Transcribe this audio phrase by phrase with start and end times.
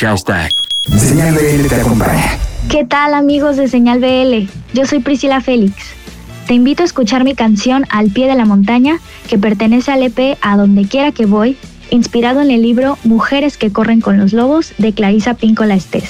[0.00, 0.50] Hashtag.
[0.96, 2.38] Señal BL te acompaña.
[2.70, 4.48] ¿Qué tal amigos de Señal BL?
[4.72, 5.74] Yo soy Priscila Félix.
[6.46, 10.38] Te invito a escuchar mi canción Al pie de la montaña, que pertenece al EP
[10.40, 11.58] A donde quiera que voy,
[11.90, 16.08] inspirado en el libro Mujeres que corren con los lobos de Clarisa Píncola Estés.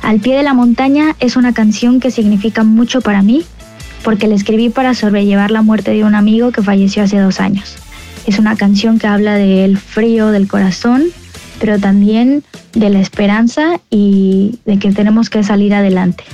[0.00, 3.44] Al pie de la montaña es una canción que significa mucho para mí,
[4.02, 7.76] porque la escribí para sobrellevar la muerte de un amigo que falleció hace dos años.
[8.26, 11.04] Es una canción que habla del frío del corazón,
[11.60, 12.42] pero también
[12.72, 16.24] de la esperanza y de que tenemos que salir adelante.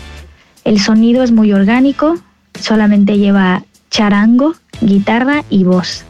[0.64, 2.18] El sonido es muy orgánico,
[2.58, 6.04] solamente lleva charango, guitarra y voz.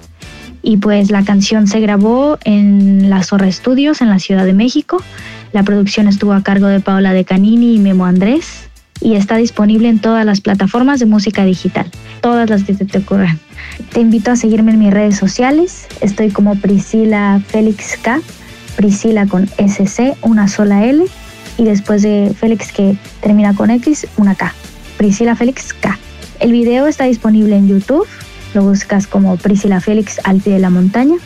[0.63, 5.03] Y pues la canción se grabó en la Zorra Studios en la Ciudad de México
[5.53, 8.69] la producción estuvo a cargo de Paola De Canini y Memo Andrés
[9.01, 11.91] y está disponible en todas las plataformas de música digital,
[12.21, 13.39] todas las que te ocurran.
[13.93, 15.89] Te invito a seguirme en mis redes sociales.
[16.01, 18.21] Estoy como Priscila Félix K,
[18.81, 21.05] Priscila con SC, una sola L,
[21.59, 24.55] y después de Félix que termina con X, una K.
[24.97, 25.99] Priscila Félix K.
[26.39, 28.07] El video está disponible en YouTube.
[28.55, 31.17] Lo buscas como Priscila Félix al pie de la montaña.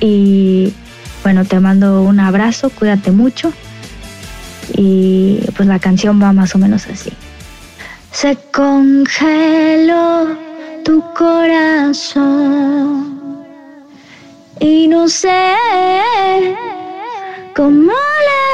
[0.00, 0.72] Y
[1.22, 3.52] bueno, te mando un abrazo, cuídate mucho.
[4.72, 7.12] Y pues la canción va más o menos así.
[8.12, 10.38] Se congeló
[10.86, 12.88] tu corazón
[14.58, 15.28] y no sé
[17.58, 17.92] cómo
[18.28, 18.44] le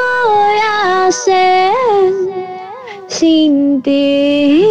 [0.00, 1.72] voy a hacer
[3.08, 4.66] sin ti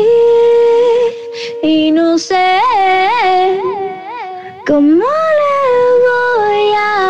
[1.64, 2.60] y no sé
[4.68, 5.04] cómo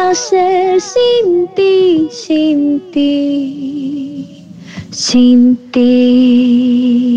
[0.09, 4.43] hacer sin ti, sin ti,
[4.91, 7.08] sin ti?